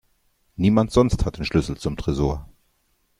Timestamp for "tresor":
1.95-2.49